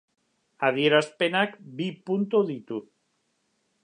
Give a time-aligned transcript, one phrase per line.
[0.69, 2.81] Adierazpenak bi puntu ditu.